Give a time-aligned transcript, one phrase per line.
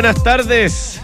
[0.00, 1.00] buenas tardes.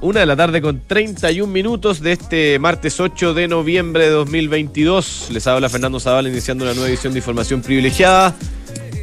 [0.00, 5.28] Una de la tarde con 31 minutos de este martes 8 de noviembre de 2022.
[5.30, 8.34] Les habla Fernando Zavala iniciando una nueva edición de Información Privilegiada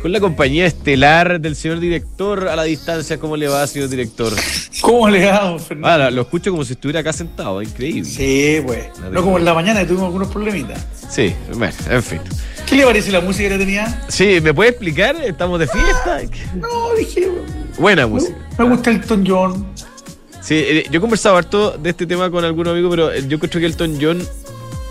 [0.01, 3.19] con la compañía estelar del señor director a la distancia.
[3.19, 4.33] ¿Cómo le va, señor director?
[4.81, 5.87] ¿Cómo le va, don Fernando?
[5.87, 8.05] Ahora, lo escucho como si estuviera acá sentado, increíble.
[8.05, 8.87] Sí, pues.
[9.11, 10.83] No como en la mañana que tuvimos algunos problemitas.
[11.11, 12.21] Sí, bueno, en fin.
[12.67, 14.03] ¿Qué le parece la música que tenía?
[14.09, 15.15] Sí, ¿me puede explicar?
[15.23, 16.21] ¿Estamos de fiesta?
[16.55, 17.29] No, dije.
[17.79, 18.35] Buena música.
[18.57, 19.65] Me gusta Elton John.
[20.41, 23.39] Sí, eh, yo he conversado harto de este tema con algunos amigos, pero eh, yo
[23.39, 24.21] creo que Elton John,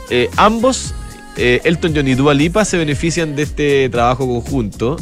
[0.09, 0.95] eh, ambos,
[1.37, 4.97] Elton John y Dua Lipa, se benefician de este trabajo conjunto.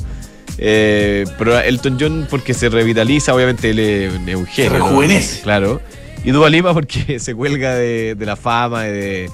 [0.57, 4.47] pero Elton John porque se revitaliza, obviamente él es un genio.
[4.47, 5.43] Se rejuvenece.
[5.43, 5.81] Claro.
[6.25, 9.31] Y Dua Lipa porque se cuelga de, la fama y de,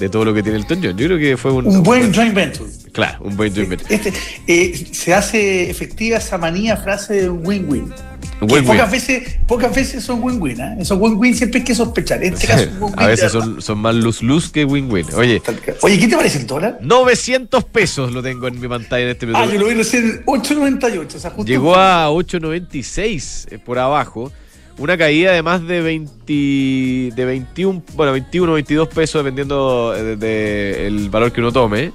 [0.00, 0.96] de todo lo que tiene Elton John.
[0.96, 1.68] Yo creo que fue un...
[1.68, 2.68] Un buen joint venture.
[2.92, 3.94] Claro, un buen joint venture.
[4.46, 7.92] Este, se hace efectiva esa manía frase de win-win
[8.40, 10.76] pocas, veces, pocas veces son win-win, ¿eh?
[10.80, 12.22] Esos win-win siempre hay que sospechar.
[12.22, 15.06] En este caso, a veces son, son, más luz-luz que win-win.
[15.14, 15.42] Oye,
[15.82, 16.78] Oye, ¿qué te parece el dólar?
[16.80, 19.48] 900 pesos lo tengo en mi pantalla en este momento.
[19.48, 21.14] Ah, yo lo vi recién 8.98.
[21.14, 24.32] O sea, Llegó a 8.96 eh, por abajo.
[24.78, 30.86] Una caída de más de 20, de 21, bueno, 21, 22 pesos dependiendo del de,
[30.86, 31.92] el valor que uno tome.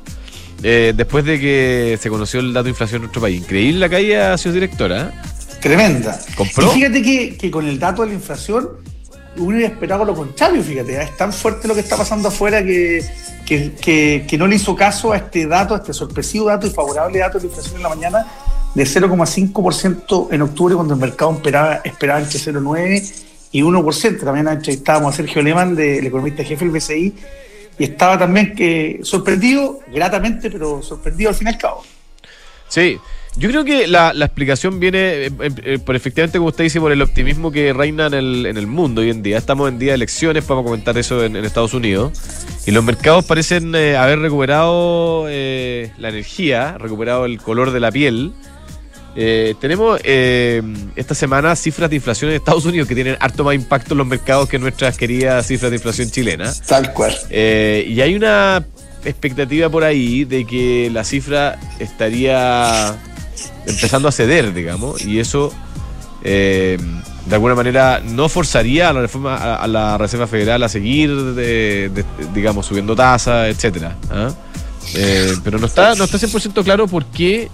[0.64, 3.42] Eh, después de que se conoció el dato de inflación en nuestro país.
[3.42, 5.14] Increíble la caída, señor directora.
[5.14, 5.58] ¿eh?
[5.62, 6.20] Tremenda.
[6.38, 8.70] Y fíjate que, con el dato de la inflación
[9.38, 10.96] uno hubiera esperado lo contrario, fíjate.
[10.96, 11.04] ¿eh?
[11.04, 13.06] Es tan fuerte lo que está pasando afuera que,
[13.46, 17.38] que, no le hizo caso a este dato, a este sorpresivo dato y favorable dato
[17.38, 18.26] de la inflación en la mañana
[18.74, 23.14] de 0,5% en octubre cuando el mercado esperaba, esperaba entre 0,9%
[23.52, 24.24] y 1%.
[24.24, 27.16] También entrevistábamos a Sergio Lehmann, del economista jefe del BCI,
[27.78, 31.84] y estaba también que sorprendido, gratamente, pero sorprendido al fin y al cabo.
[32.68, 32.98] Sí,
[33.38, 36.92] yo creo que la, explicación viene, eh, eh, eh, por efectivamente, como usted dice, por
[36.94, 39.38] el optimismo que reina en el, en el mundo hoy en día.
[39.38, 42.14] Estamos en día de elecciones, vamos a comentar eso en, Estados Unidos.
[42.66, 48.32] Y los mercados parecen haber recuperado la energía, recuperado el color de la piel.
[49.16, 54.00] Tenemos esta semana cifras de inflación en Estados Unidos que tienen harto más impacto en
[54.00, 56.54] los mercados que nuestras queridas cifras de inflación chilena.
[56.68, 57.16] Tal cual.
[57.32, 58.66] y hay una
[59.06, 62.96] expectativa por ahí de que la cifra estaría
[63.66, 65.52] empezando a ceder, digamos, y eso
[66.24, 66.78] eh,
[67.26, 71.12] de alguna manera no forzaría a la reforma a, la Reserva Federal a seguir,
[72.34, 73.96] digamos, subiendo tasas, etcétera.
[74.12, 74.34] ¿ah?
[74.96, 77.50] Eh, pero no está, no está 100% claro por qué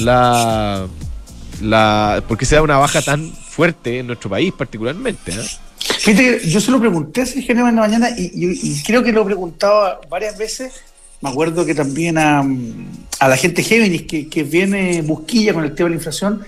[0.00, 0.86] la,
[1.62, 5.32] la, por qué se da una baja tan fuerte en nuestro país, particularmente.
[5.32, 5.44] ¿ah?
[5.78, 9.24] Fíjate, yo se lo pregunté a Sergio en la mañana y, creo que lo he
[9.24, 10.72] preguntado varias veces
[11.20, 12.44] me acuerdo que también a,
[13.20, 16.42] la gente Géminis que, viene busquilla con el tema de la inflación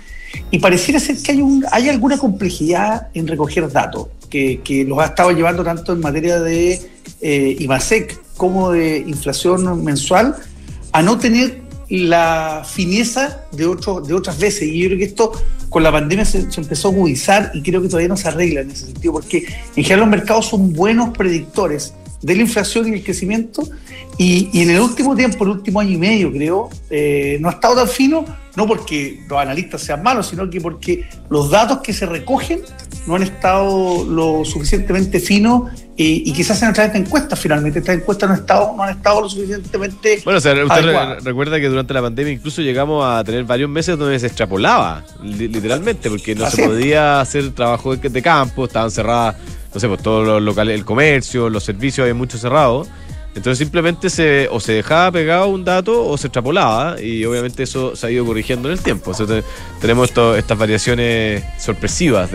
[0.50, 5.06] y pareciera ser que hay, un, hay alguna complejidad en recoger datos que, los ha
[5.06, 6.80] estado llevando tanto en materia de
[7.20, 10.36] eh, IMASEC como de inflación mensual
[10.92, 14.62] a no tener la fineza de, otro, de otras veces.
[14.62, 15.32] Y yo creo que esto
[15.68, 18.60] con la pandemia se, se, empezó a agudizar y creo que todavía no se arregla
[18.60, 22.92] en ese sentido, porque en general los mercados son buenos predictores de la inflación y
[22.92, 23.68] el crecimiento.
[24.18, 27.76] Y, en el último tiempo, el último año y medio, creo, eh, no ha estado
[27.76, 28.24] tan fino,
[28.56, 32.60] no porque los analistas sean malos, sino que porque los datos que se recogen
[33.06, 37.78] no han estado lo suficientemente finos y, quizás a través de encuestas finalmente.
[37.78, 40.20] Estas encuestas no han estado, no han estado lo suficientemente.
[40.24, 43.96] Bueno, o sea, usted recuerda que durante la pandemia incluso llegamos a tener varios meses
[43.96, 49.36] donde se extrapolaba, literalmente, porque no se podía hacer trabajo de, de campo, estaban cerradas
[49.72, 52.86] no sé, pues todos los locales, el comercio, los servicios, hay mucho cerrado.
[53.38, 57.94] Entonces simplemente se, o se dejaba pegado un dato o se extrapolaba y obviamente eso
[57.94, 59.12] se ha ido corrigiendo en el tiempo.
[59.80, 62.28] tenemos estas variaciones sorpresivas.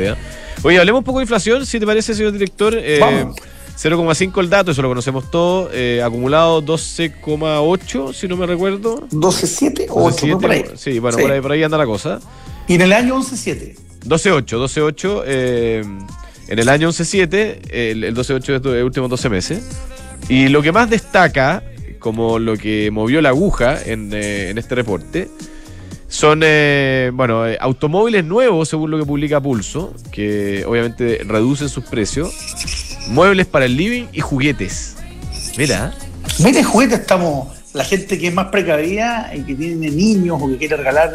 [0.64, 2.74] Oye, hablemos un poco de inflación, si te parece, señor director.
[2.78, 5.70] Eh, 0,5 el dato, eso lo conocemos todo.
[5.74, 9.06] Eh, acumulado 12,8, si no me recuerdo.
[9.10, 10.64] 12,7 o 8, por ahí.
[10.76, 12.22] Sí, bueno, Por, ahí, por ahí anda la cosa.
[12.70, 13.76] Y en el año 11,7.
[14.06, 15.24] 12,8, 12,8.
[15.26, 15.84] Eh,
[16.48, 19.64] en el año 11-7, el, el 12-8 de los últimos 12 meses.
[20.30, 21.64] Y lo que más destaca,
[22.00, 25.30] como lo que movió la aguja en, eh, este reporte,
[26.08, 31.86] son, eh, bueno, eh, automóviles nuevos, según lo que publica Pulso, que obviamente reducen sus
[31.86, 32.34] precios,
[33.08, 34.96] muebles para el living y juguetes.
[35.58, 35.94] Mira.
[36.40, 40.58] Mira, juguetes estamos la gente que es más precavida y que tiene niños o que
[40.58, 41.12] quiere regalar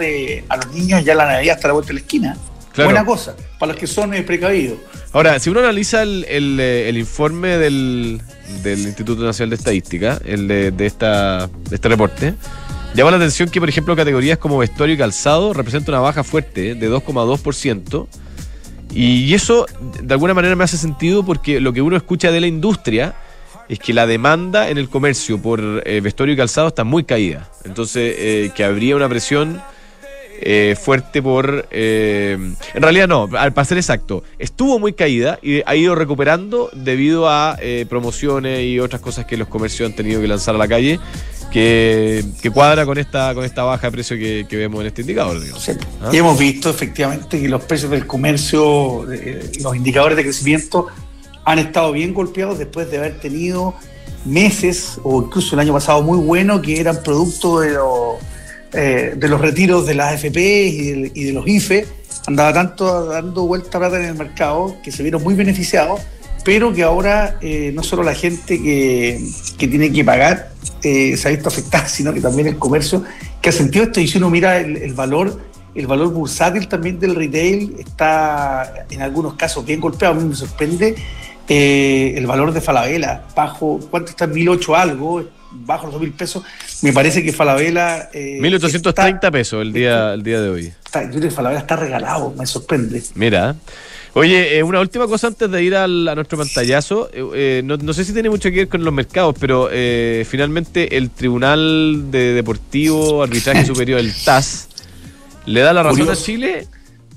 [0.49, 2.37] a los niños ya la Navidad hasta la vuelta de la esquina.
[2.77, 4.79] Buena cosa, para los que son precavidos.
[5.19, 6.25] Ahora, si uno analiza el,
[6.61, 8.21] eh, informe del,
[8.65, 12.35] Instituto Nacional de Estadística, el de, esta, este reporte,
[12.95, 16.77] llama la atención que, por ejemplo, categorías como vestuario y calzado representan una baja fuerte
[16.77, 18.07] de 2,2%.
[18.95, 19.67] Y eso
[20.01, 23.17] de alguna manera me hace sentido porque lo que uno escucha de la industria
[23.69, 27.51] es que la demanda en el comercio por eh, vestuario y calzado está muy caída.
[27.65, 29.61] Entonces, eh, que habría una presión
[30.41, 31.69] eh, fuerte por...
[31.71, 37.29] en realidad no, al para ser exacto, estuvo muy caída y ha ido recuperando debido
[37.29, 37.57] a
[37.89, 41.01] promociones y otras cosas que los comercios han tenido que lanzar a la calle
[41.51, 45.41] que, cuadra con esta, con esta baja de precio que, vemos en este indicador.
[46.03, 46.11] ¿Ah?
[46.13, 49.07] Y hemos visto efectivamente que los precios del comercio,
[49.61, 50.89] los indicadores de crecimiento
[51.45, 53.75] han estado bien golpeados después de haber tenido
[54.25, 58.17] meses o incluso el año pasado muy bueno que eran producto de, los,
[58.73, 61.87] eh, de los retiros de las AFP y de, los IFE.
[62.27, 66.01] Andaba tanto dando vuelta plata en el mercado que se vieron muy beneficiados,
[66.45, 69.21] pero que ahora eh, no solo la gente que,
[69.57, 70.51] tiene que pagar
[70.83, 73.05] eh, se ha visto afectada, sino que también el comercio
[73.41, 74.01] que ha sentido esto.
[74.01, 75.49] Y si uno mira el valor
[75.79, 80.15] el valor bursátil también del retail está en algunos casos bien golpeado.
[80.15, 80.97] A mí me sorprende
[81.49, 84.27] eh, el valor de Falabella, bajo, ¿cuánto está?
[84.27, 86.43] 1008 algo, bajo los 2000 pesos.
[86.83, 88.11] Me parece que Falabella.
[88.13, 90.73] Eh, 1830 pesos el día, el día de hoy.
[90.85, 93.03] Está, yo creo que Falabella está regalado, me sorprende.
[93.15, 93.57] Mira.
[94.15, 97.09] Oye, eh, una última cosa antes de ir al, a nuestro pantallazo.
[97.13, 99.69] Eh, eh, no, no, sé si tiene mucho que ver con los mercados, pero
[100.27, 104.69] finalmente el Tribunal de Deportivo Arbitraje Superior, el TAS,
[105.47, 106.67] le da la razón a Chile,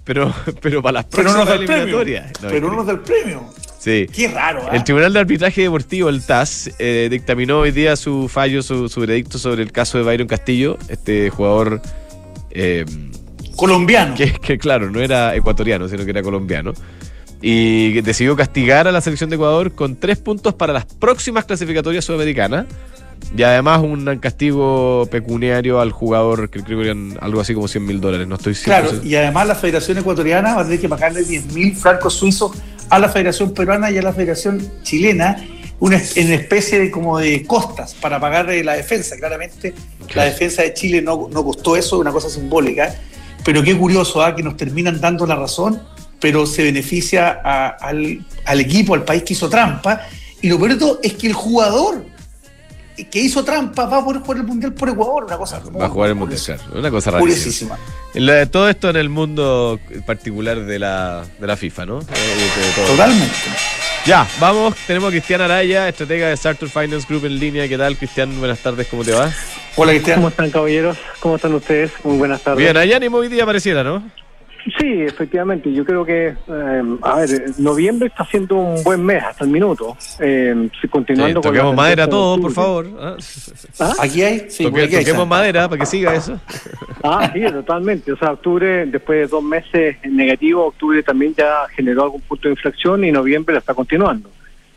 [0.03, 2.31] pero, pero para las próximas eliminatorias.
[2.41, 3.51] pero no nos da el premio.
[3.81, 4.07] Sí.
[4.13, 4.71] Qué raro.
[4.71, 4.83] El ¿ah?
[4.83, 9.63] Tribunal de Arbitraje Deportivo, el TAS, eh, dictaminó hoy día su fallo, su, veredicto sobre
[9.63, 11.81] el caso de Byron Castillo, este jugador.
[12.51, 12.85] Eh,
[13.55, 14.13] colombiano.
[14.13, 16.73] Que, que, claro, no era ecuatoriano, sino que era colombiano.
[17.41, 22.05] Y decidió castigar a la selección de Ecuador con tres puntos para las próximas clasificatorias
[22.05, 22.67] sudamericanas.
[23.35, 27.85] Y además un castigo pecuniario al jugador, que creo que eran algo así como 100
[27.85, 28.89] mil dólares, no estoy seguro.
[28.89, 32.51] Claro, y además la Federación Ecuatoriana va a tener que pagarle 10 mil francos suizos
[32.91, 35.37] a la Federación Peruana y a la Federación Chilena,
[35.79, 39.15] una, en especie de como de costas para pagar la defensa.
[39.15, 39.73] Claramente
[40.13, 42.93] la defensa de Chile no, no costó eso, una cosa simbólica.
[43.45, 44.35] Pero qué curioso, ¿ah?
[44.35, 45.81] que nos terminan dando la razón,
[46.19, 47.29] pero se beneficia
[47.79, 50.01] al, al equipo, al país que hizo trampa.
[50.41, 52.05] Y lo peor es que el jugador
[53.05, 55.59] que hizo trampa va a poder jugar el Mundial por Ecuador, una cosa.
[55.59, 57.77] Va a jugar el Mundial, una cosa rarísima.
[58.51, 61.99] Todo esto en el mundo particular de la, de la FIFA, ¿no?
[62.87, 63.35] Totalmente.
[64.05, 67.67] Ya, vamos, tenemos a Cristian Araya, estratega de Sartor Finance Group en línea.
[67.67, 68.39] ¿Qué tal, Cristian?
[68.39, 69.31] Buenas tardes, ¿cómo te va?
[69.75, 70.15] Hola, Cristian.
[70.15, 70.97] ¿Cómo están, caballeros?
[71.19, 71.91] ¿Cómo están ustedes?
[72.03, 72.57] Muy buenas tardes.
[72.57, 74.03] Bien, allá ni hoy día pareciera, ¿no?
[74.77, 75.71] Sí, efectivamente.
[75.73, 79.97] Yo creo que, eh, a ver, noviembre está siendo un buen mes hasta el minuto.
[80.19, 82.87] Eh, continuando toquemos madera todo, por favor.
[82.99, 83.15] ¿ah?
[83.79, 83.93] ¿Ah?
[83.99, 84.49] Aquí hay.
[84.49, 86.39] Sí, toquemos madera para que siga eso.
[87.03, 88.11] Ah, sí, totalmente.
[88.11, 92.47] O sea, octubre, después de dos meses en negativo, octubre también ya generó algún punto
[92.47, 94.29] de inflexión y noviembre la está continuando.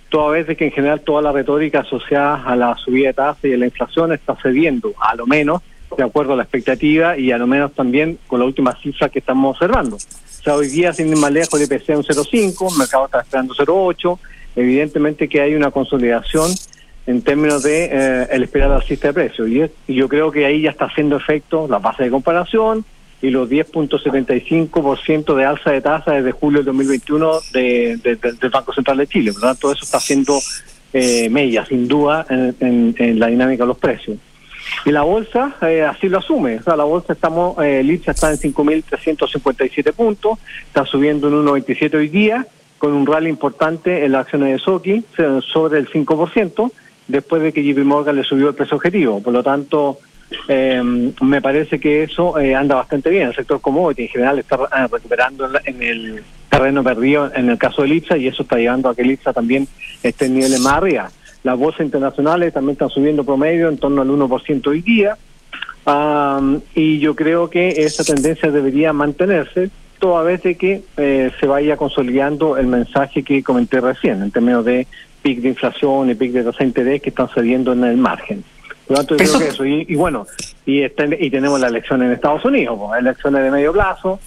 [0.08, 3.44] Toda vez de que en general toda la retórica asociada a la subida de tasas
[3.44, 5.60] y a la inflación está cediendo, a lo menos
[5.96, 9.19] de acuerdo a la expectativa y a lo menos también con la última cifra que
[9.19, 9.96] estamos observando.
[9.96, 13.06] O sea, hoy día, sin ir más lejos, el IPC es un 0,5, el mercado
[13.06, 14.19] está esperando 0,8.
[14.56, 16.51] Evidentemente que hay una consolidación
[17.06, 19.48] en términos de eh, el esperar alcista de precios.
[19.48, 22.84] Y, yo creo que ahí ya está haciendo efecto la base de comparación
[23.22, 28.98] y los 10.75% de alza de tasa desde julio del 2021 de, del Banco Central
[28.98, 29.32] de Chile.
[29.32, 30.39] Por lo tanto, eso está haciendo
[30.93, 34.19] eh, mella, sin duda, en la dinámica de los precios.
[34.84, 36.56] Y la bolsa eh, así lo asume.
[36.56, 41.34] O sea, la bolsa estamos, eh, el IPSA está en 5.357 puntos, está subiendo en
[41.46, 42.46] 1.27 hoy día,
[42.78, 45.04] con un rally importante en las acciones de Soki,
[45.52, 46.72] sobre el 5%,
[47.08, 49.22] después de que JP Morgan le subió el precio objetivo.
[49.22, 49.98] Por lo tanto,
[50.48, 50.82] eh,
[51.22, 53.28] me parece que eso eh, anda bastante bien.
[53.28, 57.82] El sector commodity en general está eh, recuperando en, el terreno perdido en el caso
[57.82, 59.66] del IPSA y eso está llevando a que el IPSA también
[60.02, 61.10] esté en niveles más arriba.
[61.44, 65.17] Las bolsas internacionales también están subiendo promedio en torno al 1% hoy día.
[66.74, 71.77] y yo creo que esa tendencia debería mantenerse toda vez de que eh, se vaya
[71.77, 74.86] consolidando el mensaje que comenté recién en términos de
[75.22, 78.43] pic de inflación y pic de tasa de interés que están cediendo en el margen.
[78.86, 79.67] Por lo tanto, yo creo que eso.
[79.67, 80.27] Y, bueno,
[80.65, 84.19] y, y tenemos la elección en Estados Unidos, elecciones de medio plazo,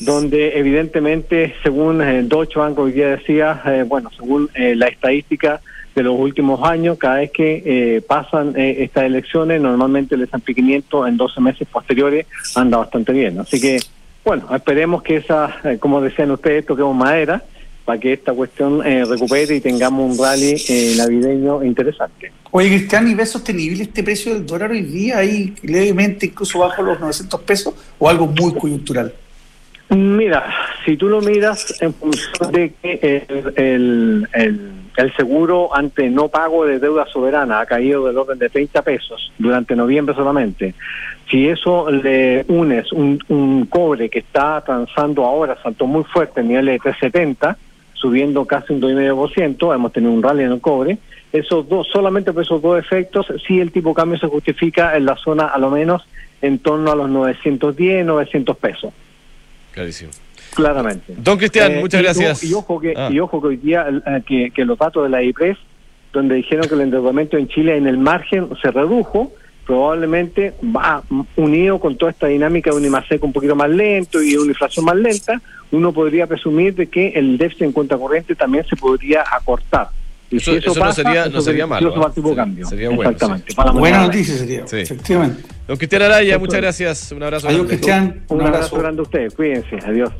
[0.00, 5.60] donde evidentemente, según eh, Deutsche Bank hoy día decía, eh, bueno, según la estadística,
[5.98, 10.54] de los últimos años, cada vez que eh, pasan eh, estas elecciones, normalmente el S&P
[10.54, 13.40] 500 en 12 meses posteriores anda bastante bien.
[13.40, 13.80] Así que,
[14.24, 17.42] bueno, esperemos que esa, eh, como decían ustedes, toquemos madera
[17.84, 20.62] para que esta cuestión recupere y tengamos un rally
[20.98, 22.30] navideño interesante.
[22.50, 26.82] Oye, Cristian, ¿y ve sostenible este precio del dólar hoy día, ahí levemente incluso bajo
[26.82, 29.14] los 900 pesos, o algo muy coyuntural?
[29.88, 33.24] Mira, si tú lo miras en función de que
[33.56, 34.72] el, el,
[35.14, 39.76] seguro ante no pago de deuda soberana ha caído del orden de 30 pesos durante
[39.76, 40.74] noviembre solamente,
[41.30, 46.48] si eso le unes un, un cobre que está transando ahora, saltó muy fuerte en
[46.48, 47.56] niveles de 370,
[47.92, 50.98] subiendo casi un 2,5%, hemos tenido un rally en el cobre,
[51.32, 55.04] esos dos, solamente por esos dos efectos, si el tipo de cambio se justifica en
[55.04, 56.06] la zona a lo menos
[56.40, 58.92] en torno a los 910, 900 pesos.
[59.72, 60.10] Clarísimo.
[60.58, 61.14] Claramente.
[61.16, 62.42] Don Cristian, eh, muchas gracias.
[62.42, 63.10] Y, ojo que, ah.
[63.12, 65.56] y ojo que hoy día eh, que, los datos de la IPRES,
[66.12, 69.30] donde dijeron que el endeudamiento en Chile en el margen se redujo,
[69.64, 71.04] probablemente va
[71.36, 74.84] unido con toda esta dinámica de un IMASEC un poquito más lento y una inflación
[74.84, 79.22] más lenta, uno podría presumir de que el déficit en cuenta corriente también se podría
[79.30, 79.90] acortar.
[80.28, 81.94] Y eso, si eso, no sería, no sería malo.
[82.34, 82.66] cambio.
[82.66, 83.12] Sería bueno.
[83.12, 83.54] Exactamente.
[83.74, 85.57] Buena noticia sería, efectivamente.
[85.68, 87.12] Don Cristian Araya, muchas gracias.
[87.12, 87.46] Un abrazo.
[87.46, 88.24] Adiós, Cristian.
[88.28, 89.34] Un, abrazo grande a ustedes.
[89.34, 89.76] Cuídense.
[89.86, 90.10] Adiós.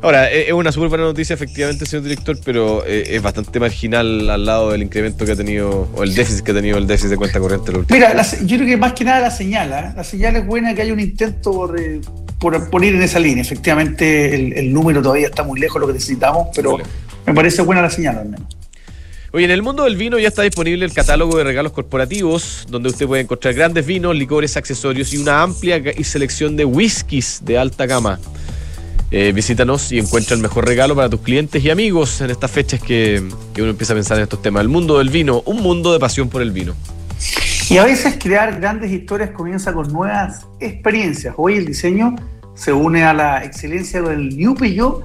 [0.00, 4.30] Ahora, e-, es una súper buena noticia, efectivamente, señor director, pero eh, es bastante marginal
[4.30, 7.10] al lado del incremento que ha tenido, o el déficit que ha tenido el déficit
[7.10, 7.70] de cuenta corriente.
[7.90, 9.92] Mira, yo creo que más que nada la señal, ¿eh?
[9.94, 12.00] la señal es buena que haya un intento por, eh,
[12.38, 13.42] por, ir en esa línea.
[13.42, 16.78] Efectivamente, el, número todavía está muy lejos de lo que necesitamos, pero
[17.26, 18.48] me parece buena la señal al menos.
[19.34, 22.90] Oye, en el mundo del vino ya está disponible el catálogo de regalos corporativos, donde
[22.90, 27.84] usted puede encontrar grandes vinos, licores, accesorios y una amplia selección de whiskies de alta
[27.86, 28.20] gama.
[29.10, 32.80] Eh, visítanos y encuentra el mejor regalo para tus clientes y amigos en estas fechas
[32.80, 34.60] que, que uno empieza a pensar en estos temas.
[34.60, 36.76] El mundo del vino, un mundo de pasión por el vino.
[37.68, 41.34] Y a veces crear grandes historias comienza con nuevas experiencias.
[41.36, 42.14] Hoy el diseño
[42.54, 45.04] se une a la excelencia del New Peugeot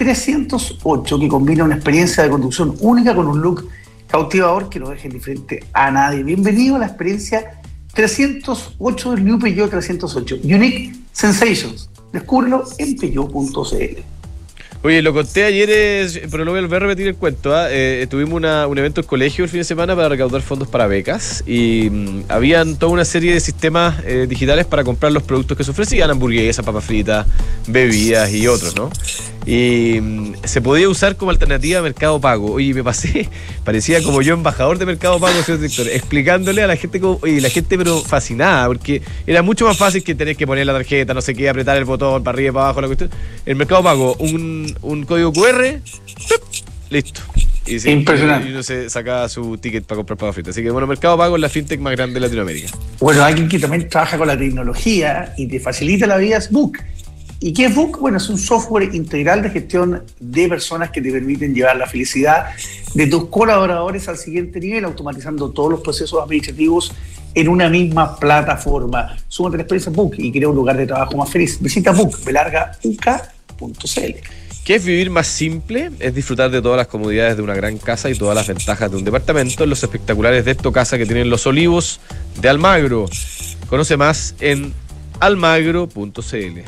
[0.00, 3.68] 308, que combina una experiencia de conducción única con un look
[4.06, 6.22] cautivador que no deje indiferente a nadie.
[6.22, 7.60] Bienvenido a la experiencia
[7.92, 10.38] 308 del New Peugeot 308.
[10.44, 11.90] Unique Sensations.
[12.14, 14.00] Descúbrelo en peugeot.cl.
[14.82, 17.54] Oye, lo conté ayer, pero no voy a volver a repetir el cuento.
[17.54, 17.66] ¿ah?
[17.68, 21.44] Eh, tuvimos un evento en colegio el fin de semana para recaudar fondos para becas
[21.46, 25.64] y mm, habían toda una serie de sistemas eh, digitales para comprar los productos que
[25.64, 27.26] se ofrecían, hamburguesas, papas fritas,
[27.66, 28.88] bebidas y otros, ¿no?
[29.46, 32.52] Y mm, se podía usar como alternativa a Mercado Pago.
[32.52, 33.28] Oye, me pasé,
[33.64, 37.40] parecía como yo embajador de Mercado Pago, señor director, explicándole a la gente, como, oye,
[37.40, 41.14] la gente pero fascinada, porque era mucho más fácil que tener que poner la tarjeta,
[41.14, 43.10] no sé qué, apretar el botón para arriba y para abajo, la cuestión.
[43.46, 45.80] El Mercado Pago, un un, código QR,
[46.90, 47.20] listo.
[47.66, 48.48] Y, Impresionante.
[48.48, 50.54] Y uno se saca su ticket para comprar papas fritas.
[50.54, 52.68] Así que bueno, Mercado Pago es la fintech más grande de Latinoamérica.
[52.98, 56.78] Bueno, alguien que también trabaja con la tecnología y te facilita la vida es Book.
[57.42, 57.98] ¿Y qué es Book?
[57.98, 62.48] Bueno, es un software integral de gestión de personas que te permiten llevar la felicidad
[62.92, 66.92] de tus colaboradores al siguiente nivel, automatizando todos los procesos administrativos
[67.34, 69.16] en una misma plataforma.
[69.26, 71.58] Súmate la experiencia Book y crea un lugar de trabajo más feliz.
[71.60, 72.18] Visita Book.
[74.62, 75.90] ¿Qué es vivir más simple?
[75.98, 78.98] Es disfrutar de todas las comodidades de una gran casa y todas las ventajas de
[78.98, 82.00] un departamento en los espectaculares de esto casa que tienen los olivos
[82.38, 83.06] de Almagro.
[83.68, 84.74] Conoce más en
[85.20, 86.60] almagro.cl.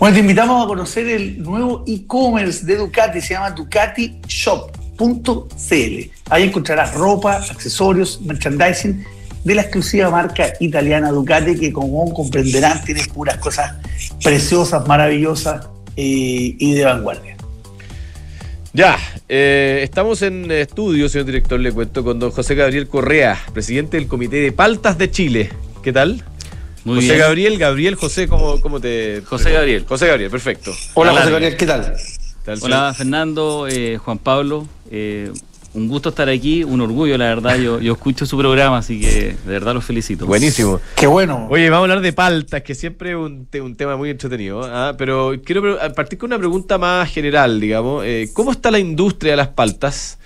[0.00, 6.10] Bueno, te invitamos a conocer el nuevo e-commerce de Ducati, se llama ducatishop.cl.
[6.30, 9.04] Ahí encontrarás ropa, accesorios, merchandising
[9.44, 13.74] de la exclusiva marca italiana Ducati, que como comprenderán tiene puras cosas
[14.24, 17.36] preciosas, maravillosas y, de vanguardia.
[18.72, 18.96] Ya,
[19.28, 24.08] eh, estamos en estudio, señor director, le cuento con don José Gabriel Correa, presidente del
[24.08, 25.50] Comité de Paltas de Chile.
[25.82, 26.24] ¿Qué tal?
[26.84, 27.18] Muy José bien.
[27.18, 29.22] Gabriel, Gabriel, José, ¿cómo, cómo te...?
[29.26, 29.84] José Gabriel.
[29.86, 30.72] José Gabriel, perfecto.
[30.94, 31.94] Hola, José Gabriel, ¿qué tal?
[32.62, 34.66] Hola, Fernando, eh, Juan Pablo.
[34.90, 35.30] Eh,
[35.72, 37.56] un gusto estar aquí, un orgullo, la verdad.
[37.56, 40.26] Yo, yo escucho su programa, así que de verdad los felicito.
[40.26, 40.80] Buenísimo.
[40.96, 41.46] Qué bueno.
[41.48, 44.62] Oye, vamos a hablar de paltas, que siempre es un, un tema muy entretenido.
[44.64, 44.94] ¿ah?
[44.98, 48.04] Pero quiero partir con una pregunta más general, digamos.
[48.04, 50.18] Eh, ¿Cómo está la industria de las paltas?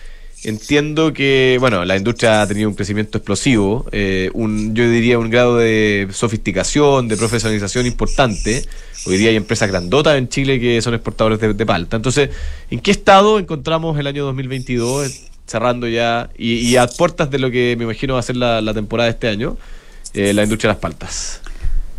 [0.45, 5.31] Entiendo que, bueno, la industria ha tenido un crecimiento explosivo, eh, un, yo diría un
[5.31, 8.65] grado de sofisticación, de profesionalización importante.
[9.07, 11.97] Hoy día hay empresas grandotas en Chile que son exportadores de, de palta.
[11.97, 12.31] Entonces,
[12.71, 15.31] ¿en qué estado encontramos el año 2022?
[15.47, 19.09] cerrando ya y, a puertas de lo que me imagino va a ser la, temporada
[19.09, 19.57] de este año,
[20.15, 21.41] eh, la industria de las paltas.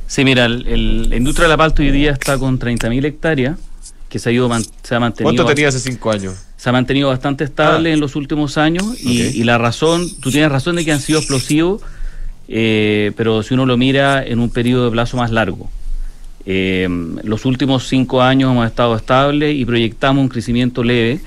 [0.07, 3.57] Sí, mira, el, la industria de la palta hoy día está con 30.000 hectáreas,
[4.09, 4.49] que se ha, ido,
[4.83, 5.33] se ha mantenido...
[5.33, 6.35] ¿Cuánto tenía hace cinco años?
[6.65, 7.93] Se ha mantenido bastante estable ah.
[7.93, 11.83] en los últimos años y, la razón, tú tienes razón de que han sido explosivos,
[12.47, 15.69] eh, pero si uno lo mira en un periodo de plazo más largo.
[16.47, 16.87] Eh,
[17.23, 21.19] los últimos cinco años hemos estado estables y proyectamos un crecimiento leve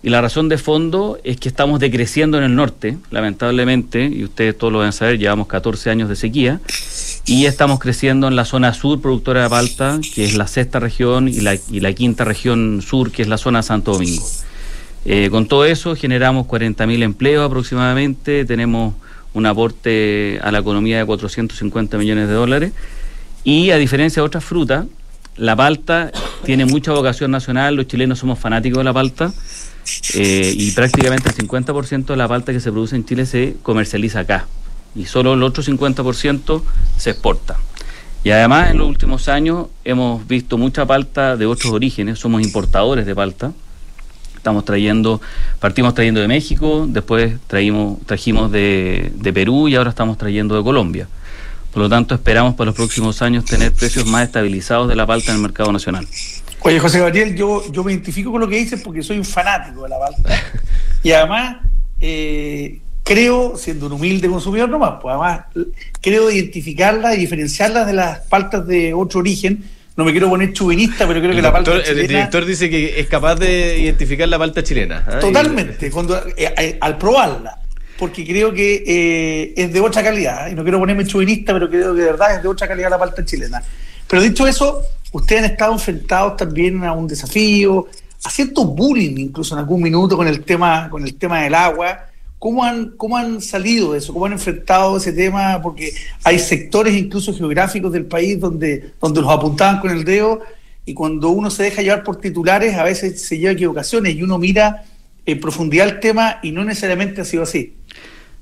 [0.00, 4.56] y la razón de fondo es que estamos decreciendo en el norte, lamentablemente, y ustedes
[4.56, 6.60] todos lo deben saber, llevamos 14 años de sequía,
[7.26, 11.28] Y estamos creciendo en la zona sur productora de palta, que es la sexta región,
[11.28, 14.24] y la, y la quinta región sur, que es la zona de Santo Domingo.
[15.04, 18.94] Eh, con todo eso generamos 40.000 empleos aproximadamente, tenemos
[19.32, 22.72] un aporte a la economía de 450 millones de dólares
[23.44, 24.86] y a diferencia de otras frutas,
[25.36, 26.10] la palta
[26.44, 29.32] tiene mucha vocación nacional, los chilenos somos fanáticos de la palta
[30.14, 34.20] eh, y prácticamente el 50% de la palta que se produce en Chile se comercializa
[34.20, 34.46] acá
[34.94, 36.62] y solo el otro 50%
[36.96, 37.56] se exporta.
[38.24, 43.06] Y además en los últimos años hemos visto mucha palta de otros orígenes, somos importadores
[43.06, 43.52] de palta.
[44.48, 45.20] Estamos trayendo,
[45.60, 50.62] partimos trayendo de México, después traímos, trajimos de, de Perú y ahora estamos trayendo de
[50.62, 51.06] Colombia.
[51.70, 55.32] Por lo tanto, esperamos para los próximos años tener precios más estabilizados de la palta
[55.32, 56.08] en el mercado nacional.
[56.60, 59.82] Oye, José Gabriel, yo, yo me identifico con lo que dices porque soy un fanático
[59.82, 60.42] de la palta.
[61.02, 61.58] Y además,
[62.00, 65.44] eh, creo, siendo un humilde consumidor nomás, pues además
[66.00, 69.62] creo identificarla y diferenciarla de las paltas de otro origen.
[69.98, 72.00] No me quiero poner chubinista, pero creo que la palta chilena...
[72.00, 75.04] El director dice que es capaz de identificar la palta chilena.
[75.10, 75.16] ¿eh?
[75.20, 77.58] Totalmente, cuando, eh, eh, al probarla.
[77.98, 80.52] Porque creo que eh, es de otra calidad.
[80.52, 82.98] Y no quiero ponerme chubinista, pero creo que de verdad es de otra calidad la
[82.98, 83.60] palta chilena.
[84.06, 87.88] Pero dicho eso, ustedes han estado enfrentados también a un desafío,
[88.22, 92.07] a cierto bullying incluso en algún minuto con el tema, con el tema del agua
[92.38, 94.12] ¿Cómo han, ¿Cómo han salido de eso?
[94.12, 95.60] ¿Cómo han enfrentado ese tema?
[95.60, 95.92] Porque
[96.22, 100.40] hay sectores incluso geográficos del país donde, donde los apuntaban con el dedo
[100.84, 104.38] y cuando uno se deja llevar por titulares a veces se lleva equivocaciones y uno
[104.38, 104.84] mira
[105.26, 107.74] en profundidad el tema y no necesariamente ha sido así.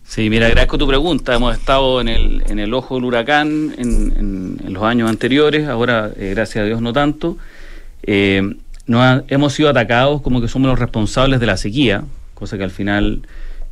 [0.06, 1.34] Sí, mira, agradezco tu pregunta.
[1.34, 6.32] Hemos estado en el, en el ojo del huracán en, los años anteriores, ahora eh,
[6.34, 7.38] gracias a Dios no tanto.
[8.02, 8.56] Eh,
[9.28, 13.22] hemos sido atacados como que somos los responsables de la sequía, cosa que al final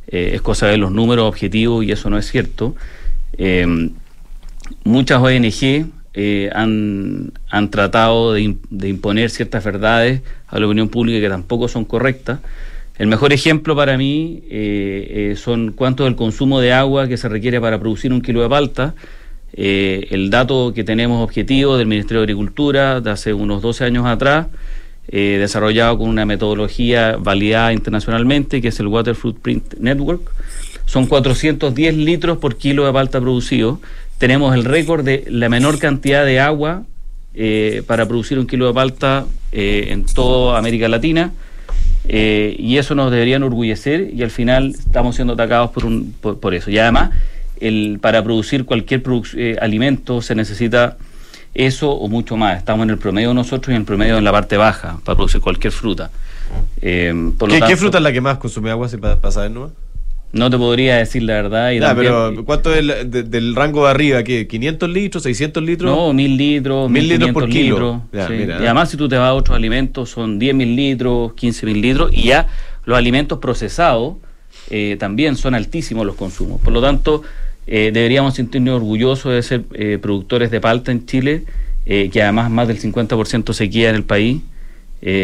[0.07, 2.75] eh, es cosa de los números objetivos y eso no es cierto.
[3.37, 3.89] Eh,
[4.83, 8.41] muchas ONG eh, han, han, tratado de,
[8.87, 12.39] imponer ciertas verdades a la opinión pública que tampoco son correctas.
[12.97, 14.43] El mejor ejemplo para mí
[15.35, 18.93] son cuánto del consumo de agua que se requiere para producir un kilo de palta.
[19.51, 24.47] el dato que tenemos objetivo del Ministerio de Agricultura de hace unos 12 años atrás
[25.07, 30.31] eh, desarrollado con una metodología validada internacionalmente, que es el Water Footprint Network.
[30.85, 33.79] Son 410 litros por kilo de palta producido.
[34.17, 36.83] Tenemos el récord de la menor cantidad de agua
[37.35, 41.31] eh, para producir un kilo de palta eh, en toda América Latina.
[42.07, 46.71] y eso nos debería enorgullecer y al final estamos siendo atacados por, un, por, eso.
[46.71, 47.11] Y además,
[47.59, 49.03] el, para producir cualquier
[49.59, 50.97] alimento se necesita
[51.55, 52.57] eso o mucho más.
[52.57, 55.41] Estamos en el promedio nosotros y en el promedio en la parte baja para producir
[55.41, 56.11] cualquier fruta.
[56.81, 57.13] Eh,
[57.67, 59.71] ¿Qué, fruta es la que más consume agua si pasa de nuevo?
[60.33, 61.71] No te podría decir la verdad.
[61.71, 64.21] Y pero ¿cuánto es el, del rango de arriba?
[64.23, 64.45] ¿qué?
[64.45, 65.25] ¿500 litros?
[65.25, 65.95] ¿600 litros?
[65.95, 66.89] No, 1000 litros.
[66.89, 68.03] 1000 litros por kilo.
[68.11, 68.17] y
[68.51, 72.11] además, si tú te vas a otros alimentos, son 10.000 litros, 15.000 litros.
[72.13, 72.47] Y ya
[72.83, 74.15] los alimentos procesados
[74.69, 76.59] eh, también son altísimos los consumos.
[76.59, 77.21] Por lo tanto,
[77.67, 81.45] eh, deberíamos sentirnos orgullosos de ser eh, productores de palta en Chile,
[81.85, 84.41] eh, que además más del 50% sequía en el país.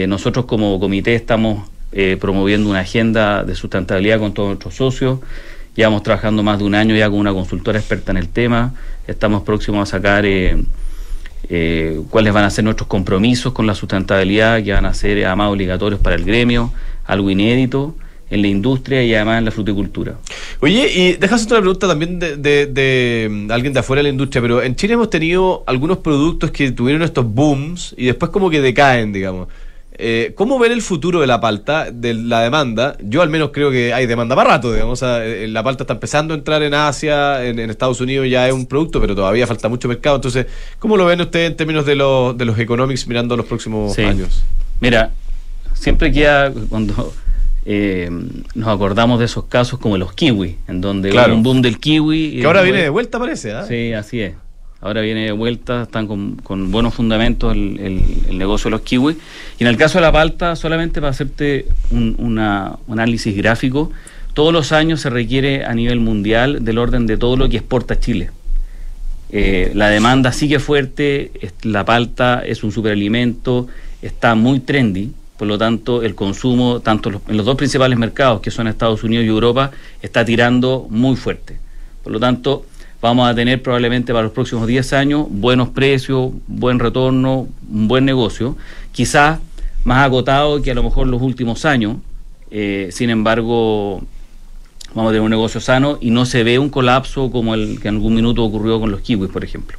[0.08, 1.67] nosotros como comité estamos
[2.19, 5.19] promoviendo una agenda de sustentabilidad con todos nuestros socios.
[5.75, 8.73] Llevamos trabajando más de un año ya con una consultora experta en el tema.
[9.08, 10.25] Estamos próximos a sacar
[12.12, 15.99] cuáles van a ser nuestros compromisos con la sustentabilidad, que van a ser además obligatorios
[15.99, 16.71] para el gremio,
[17.06, 17.95] algo inédito
[18.32, 20.15] en la industria y además en la fruticultura.
[20.62, 24.41] Oye, y dejas otra pregunta también de, de, mm, alguien de afuera de la industria,
[24.41, 28.62] pero en Chile hemos tenido algunos productos que tuvieron estos booms y después como que
[28.62, 29.50] decaen, digamos.
[30.04, 32.98] Eh, ¿Cómo ver el futuro de la palta, de la demanda?
[33.04, 35.04] Yo al menos creo que hay demanda para rato, digamos.
[35.04, 38.65] Eh, la palta está empezando a entrar en Asia, en, Estados Unidos ya es un
[38.65, 40.15] producto, pero todavía falta mucho mercado.
[40.15, 40.48] Entonces,
[40.80, 44.44] ¿cómo lo ven ustedes en términos de, los de los economics mirando los próximos años?
[44.80, 45.12] Mira,
[45.74, 47.13] siempre queda cuando
[47.65, 48.10] eh,
[48.56, 52.39] nos acordamos de esos casos como los kiwi, en donde hubo un boom del kiwi.
[52.39, 53.52] Que ahora viene de vuelta, parece.
[53.52, 53.63] ¿eh?
[53.67, 54.34] Sí, así es.
[54.82, 58.02] Ahora viene de vuelta, están con, buenos fundamentos el,
[58.36, 59.15] negocio de los kiwis.
[59.60, 62.39] Y en el caso de la palta, solamente para hacerte un,
[62.89, 63.91] análisis gráfico,
[64.34, 68.00] todos los años se requiere a nivel mundial del orden de todo lo que exporta
[68.00, 68.32] Chile.
[69.30, 73.67] Eh, la demanda sigue fuerte, la palta es un superalimento,
[74.02, 78.51] está muy trendy, por lo tanto, el consumo, tanto en los dos principales mercados, que
[78.51, 81.58] son Estados Unidos y Europa, está tirando muy fuerte.
[82.04, 82.67] Por lo tanto,
[83.01, 88.06] vamos a tener probablemente para los próximos 10 años buenos precios, buen retorno, un buen
[88.06, 88.56] negocio,
[88.91, 89.39] quizás
[89.84, 91.95] más agotado que a lo mejor los últimos años.
[92.51, 94.04] Eh, sin embargo,
[94.93, 97.88] vamos a tener un negocio sano y no se ve un colapso como el que
[97.88, 99.75] en algún minuto ocurrió con los kiwis, por ejemplo.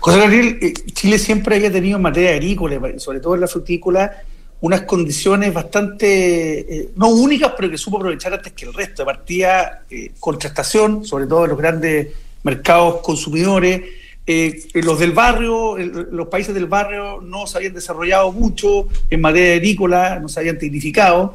[0.00, 4.22] José Gabriel, eh, Chile siempre había tenido en materia agrícola, sobre todo en la frutícola,
[4.62, 9.02] unas condiciones bastante, eh, no únicas, pero que supo aprovechar antes que el resto.
[9.02, 12.08] De partida, eh, contrastación, sobre todo en los grandes
[12.44, 13.82] mercados consumidores.
[14.24, 19.54] Eh, los del barrio, los países del barrio no se habían desarrollado mucho en materia
[19.54, 21.34] agrícola, no se habían tecnificado,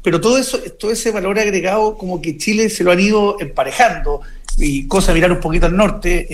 [0.00, 4.20] pero todo eso, todo ese valor agregado, como que Chile se lo han ido emparejando.
[4.56, 6.26] Y cosa mirar un poquito al norte,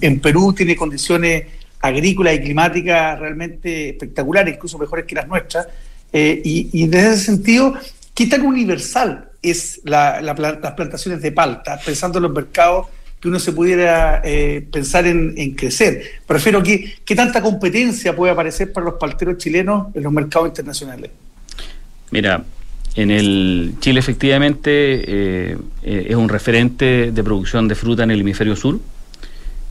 [0.00, 1.44] en Perú tiene condiciones
[1.82, 5.66] agrícolas y climáticas realmente espectaculares, incluso mejores que las nuestras.
[6.12, 7.74] Eh, y, desde ese sentido,
[8.14, 12.86] ¿qué tan universal es la, las plantaciones de palta, pensando en los mercados
[13.20, 16.02] que uno se pudiera eh, pensar en, crecer?
[16.26, 21.10] Prefiero que qué tanta competencia puede aparecer para los palteros chilenos en los mercados internacionales.
[22.12, 22.44] Mira,
[22.94, 28.54] en el Chile efectivamente eh, es un referente de producción de fruta en el hemisferio
[28.54, 28.78] sur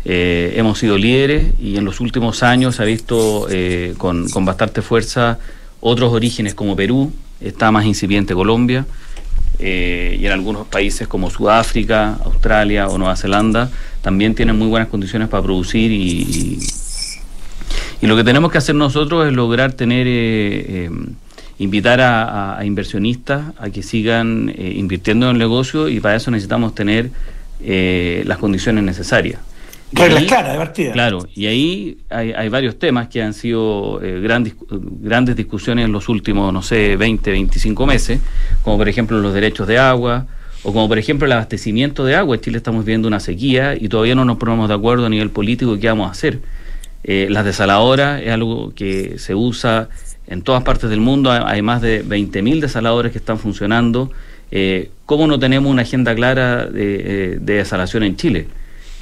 [0.04, 4.82] eh, hemos sido líderes y en los últimos años se ha visto eh, con, bastante
[4.82, 5.38] fuerza
[5.80, 8.86] otros orígenes como Perú, está más incipiente Colombia
[9.60, 13.70] eh, y en algunos países como Sudáfrica, Australia o Nueva Zelanda
[14.02, 16.60] también tienen muy buenas condiciones para producir y,
[18.02, 20.08] lo que tenemos que hacer nosotros es lograr tener
[21.60, 27.12] invitar a, inversionistas a que sigan invirtiendo en el negocio y para eso necesitamos tener
[27.62, 29.40] las condiciones necesarias.
[29.94, 30.92] Reglas claras de partida.
[30.94, 36.08] Claro, y ahí hay, varios temas que han sido eh, grandes, grandes discusiones en los
[36.08, 38.20] últimos, no sé, 20, 25 meses,
[38.64, 40.28] como por ejemplo los derechos de agua,
[40.64, 42.36] o como por ejemplo el abastecimiento de agua.
[42.36, 45.30] En Chile estamos viendo una sequía y todavía no nos ponemos de acuerdo a nivel
[45.30, 46.40] político qué vamos a hacer.
[47.04, 49.90] Eh, las desaladoras es algo que se usa
[50.28, 54.12] en todas partes del mundo, hay más de 20.000 desaladores que están funcionando.
[54.52, 58.48] Eh, ¿Cómo no tenemos una agenda clara de, de desalación en Chile?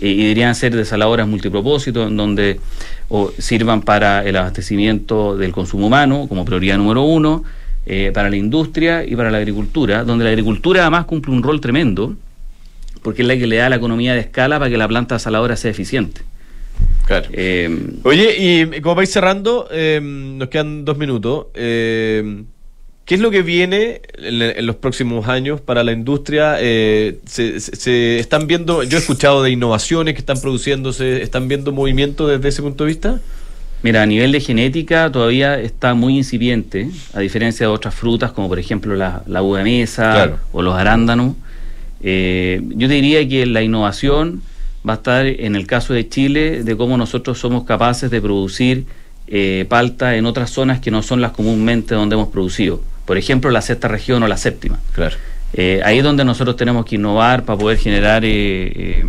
[0.01, 2.59] Y deberían ser desaladoras multipropósito en donde
[3.09, 7.43] o, sirvan para el abastecimiento del consumo humano como prioridad número uno,
[7.85, 11.59] eh, para la industria y para la agricultura, donde la agricultura además cumple un rol
[11.59, 12.15] tremendo,
[13.01, 15.55] porque es la que le da la economía de escala para que la planta desaladora
[15.55, 16.21] sea eficiente.
[17.05, 17.27] Claro.
[17.33, 21.47] Eh, Oye, y como vais cerrando, eh, nos quedan dos minutos.
[23.09, 26.57] ¿Qué es lo que viene en, los próximos años para la industria?
[26.59, 32.27] Eh, se, están viendo, yo he escuchado de innovaciones que están produciéndose, ¿están viendo movimiento
[32.27, 33.19] desde ese punto de vista?
[33.81, 38.47] Mira, a nivel de genética todavía está muy incipiente, a diferencia de otras frutas como
[38.47, 41.33] por ejemplo la, la uva mesa o los arándanos.
[42.03, 44.43] Eh, yo diría que la innovación
[44.87, 48.85] va a estar en el caso de Chile de cómo nosotros somos capaces de producir
[49.25, 53.49] eh, palta en otras zonas que no son las comúnmente donde hemos producido por ejemplo,
[53.49, 54.77] la sexta región o la séptima.
[54.93, 55.15] Claro.
[55.53, 59.03] Eh, ahí es donde nosotros tenemos que innovar para poder generar eh,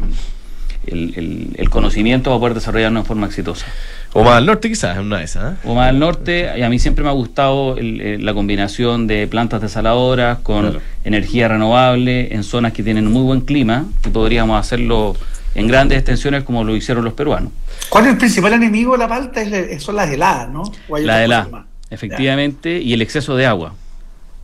[0.86, 3.66] eh, el, conocimiento para poder desarrollarnos de forma exitosa.
[4.14, 5.58] O más al norte quizás, una de esas.
[5.66, 9.60] O más al norte, y a mí siempre me ha gustado la combinación de plantas
[9.60, 15.14] desaladoras con energía renovable en zonas que tienen muy buen clima, y podríamos hacerlo
[15.54, 17.52] en grandes extensiones como lo hicieron los peruanos.
[17.90, 19.42] ¿Cuál es el principal enemigo de la palta?
[19.78, 20.62] son las heladas, ¿no?
[20.88, 21.48] La heladas,
[21.90, 23.74] efectivamente, y el exceso de agua.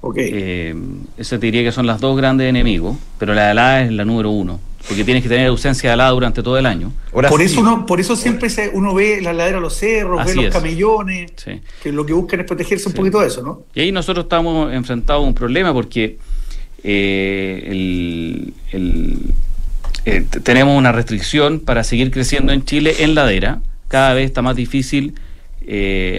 [0.01, 0.31] Okay.
[0.33, 0.75] Eh,
[1.17, 4.31] eso te diría que son las dos grandes enemigos, pero la helada es la número
[4.31, 6.93] uno, porque tienes que tener ausencia de helada durante todo el año.
[7.11, 10.35] por eso uno, por eso siempre se, uno ve la ladera de los cerros, ve
[10.35, 11.33] los camellones,
[11.83, 13.63] que lo que buscan es protegerse un poquito de eso, ¿no?
[13.75, 16.19] Y ahí nosotros estamos enfrentados a un problema porque
[16.85, 18.53] eh,
[20.05, 23.61] eh, tenemos una restricción para seguir creciendo en Chile en ladera.
[23.89, 25.15] Cada vez está más difícil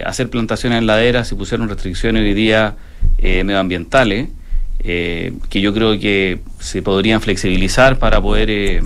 [0.04, 1.24] hacer plantaciones en ladera.
[1.24, 2.76] Se pusieron restricciones hoy día
[3.18, 4.28] eh, medioambientales
[4.80, 8.82] eh, que yo creo que se podrían flexibilizar para poder eh,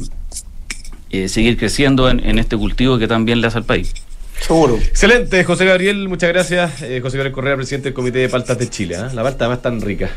[1.11, 3.93] eh, seguir creciendo en, este cultivo que también le hace al país.
[4.41, 4.79] Seguro.
[4.79, 6.73] Excelente, José Gabriel, muchas gracias.
[7.03, 8.97] José Gabriel Correa, presidente del Comité de Paltas de Chile.
[9.13, 10.11] La palta además tan rica.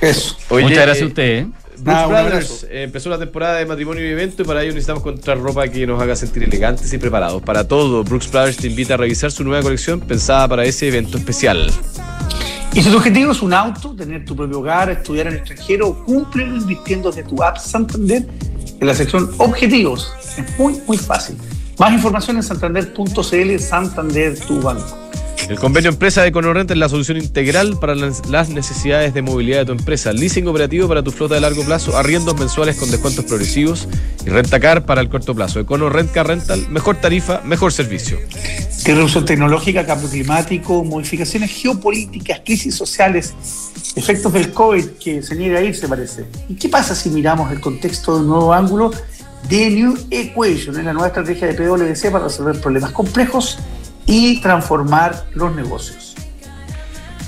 [0.00, 0.36] Eso.
[0.50, 1.46] muchas gracias a usted.
[1.78, 5.66] Brooks Brothers empezó la temporada de matrimonio y evento y para ello necesitamos encontrar ropa
[5.68, 7.42] que nos haga sentir elegantes y preparados.
[7.42, 11.16] Para todo, Brooks Brothers te invita a revisar su nueva colección pensada para ese evento
[11.18, 11.70] especial.
[12.74, 15.94] Y si tu objetivo es un auto, tener tu propio hogar, estudiar en el extranjero,
[16.04, 18.26] cúmplelo invirtiendo de tu app Santander
[18.80, 20.12] en la sección Objetivos.
[20.36, 21.36] Es muy, muy fácil.
[21.78, 24.98] Más información en santander.cl, Santander, tu banco.
[25.48, 29.66] El convenio empresa de EconoRent es la solución integral para las necesidades de movilidad de
[29.66, 30.10] tu empresa.
[30.10, 33.86] Leasing operativo para tu flota de largo plazo, arriendos mensuales con descuentos progresivos
[34.24, 35.60] y rentacar para el corto plazo.
[35.60, 38.18] EconoRent Car Rental, mejor tarifa, mejor servicio.
[38.86, 43.34] Disrupción tecnológica, cambio climático, modificaciones geopolíticas, crisis sociales,
[43.96, 46.24] efectos del COVID que se niega a ir, se parece.
[46.48, 48.92] ¿Y qué pasa si miramos el contexto de un nuevo ángulo?
[49.48, 53.58] The New Equation, es la nueva estrategia de PwC para resolver problemas complejos
[54.06, 56.14] y transformar los negocios.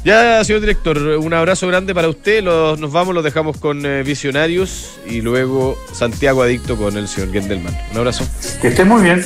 [0.05, 2.41] Ya, señor director, un abrazo grande para usted.
[2.45, 7.77] nos vamos, los dejamos con eh, Visionarios y luego Santiago Adicto con el señor Gendelman.
[7.91, 8.25] Un abrazo.
[8.63, 9.25] Que esté muy bien.